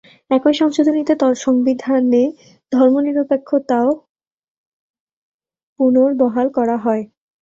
একই 0.31 0.53
সংশোধনীতে 0.53 1.13
সংবিধানে 1.37 2.23
ধর্মনিরপেক্ষতাও 2.71 3.89
পুনর্বহাল 5.79 6.47
করা 6.57 6.75
হয়। 6.77 7.03